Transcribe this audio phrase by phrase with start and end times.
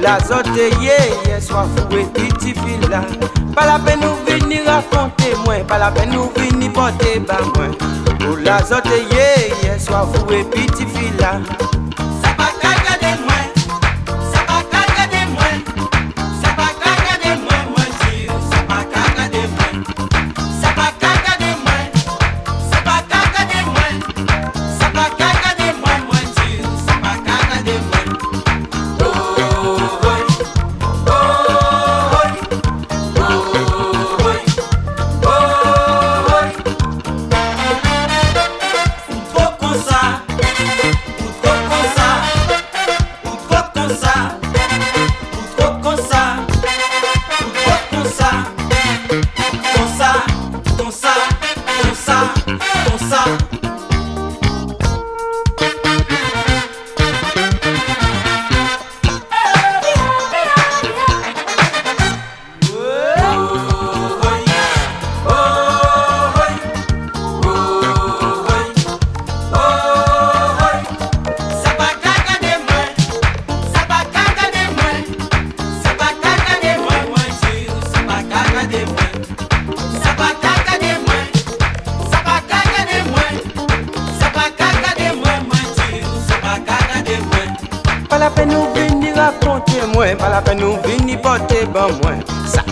[0.00, 0.96] la zote ye
[1.26, 3.02] ye Swafou et piti fila
[3.54, 7.74] Pas la peine nou vini raconter mwen Pas la peine ou vini porter ba moins.
[8.28, 11.40] Ou oh, la zote ye ye Swafou et piti fila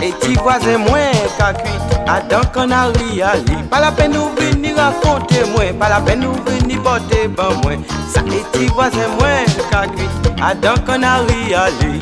[0.07, 0.99] Et tu vois, c'est moi,
[1.37, 2.91] c'est Adam qu'on ah, a
[3.25, 5.63] ah, ri Pas la peine nous venir raconter, moi.
[5.77, 7.73] Pas la peine de nous venir porter, ben moi.
[7.73, 12.01] Et tu vois, c'est moi, c'est Adam qu'on ah, a ri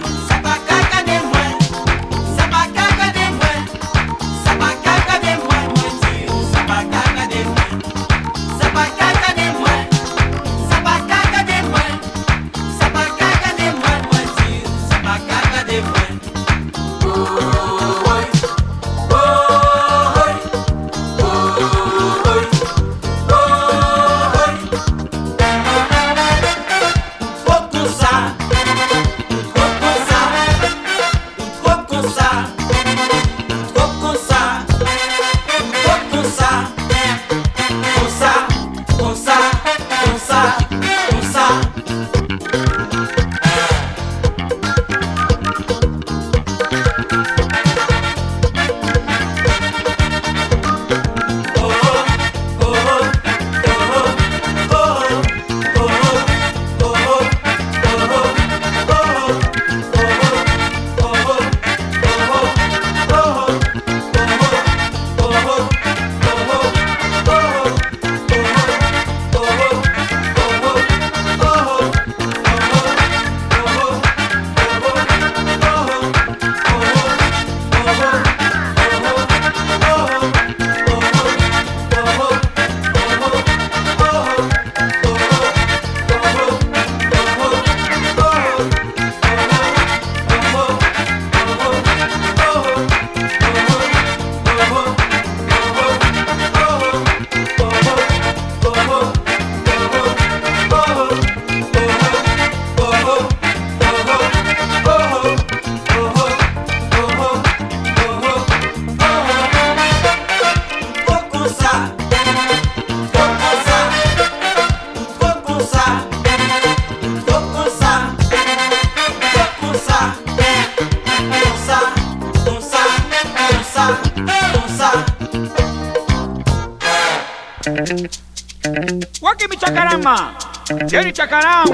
[130.88, 131.66] Jerry Chacarán.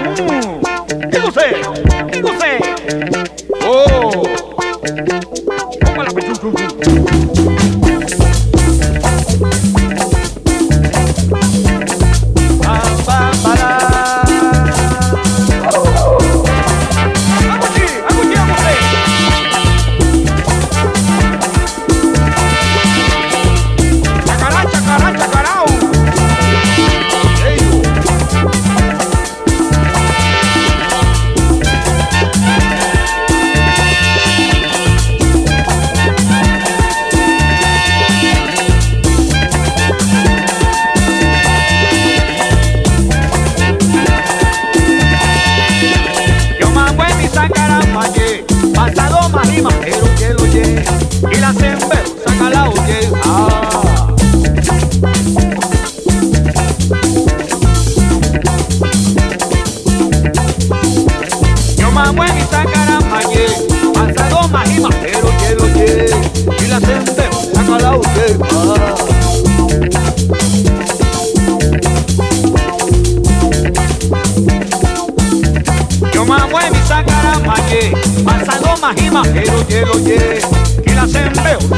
[1.11, 1.89] ¿Qué usted?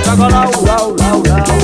[0.03, 1.62] Chaka lau, lau, lau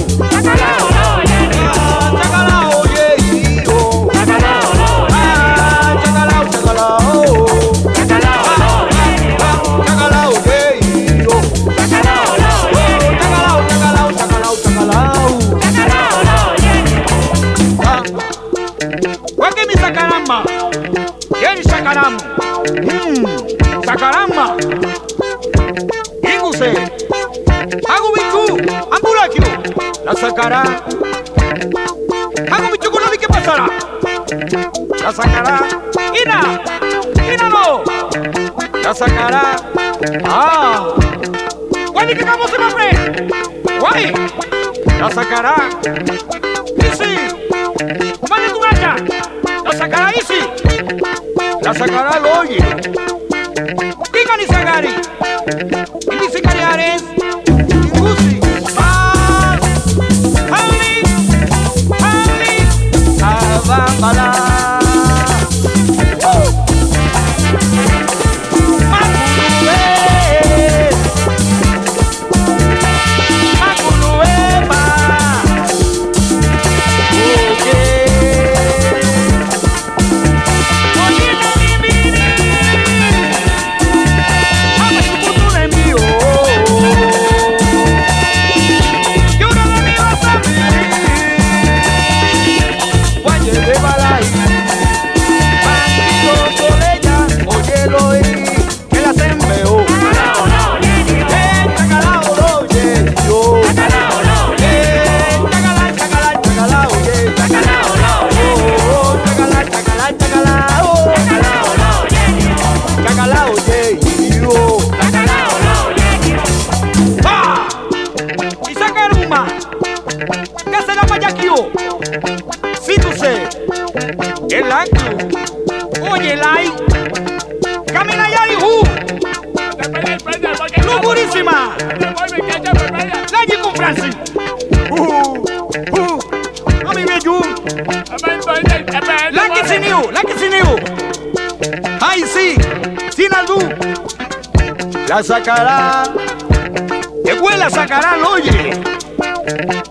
[145.23, 146.03] Sacará.
[146.05, 147.41] sacará.
[147.41, 148.71] huele a sacarán, oye.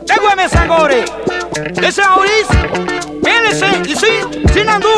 [0.07, 1.05] Déjame sangore.
[1.83, 2.47] Ese Auris,
[3.23, 4.21] PLC eh, y sí,
[4.55, 4.98] sin andú.